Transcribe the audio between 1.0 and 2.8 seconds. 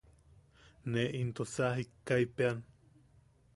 into sa jikkaipeʼean.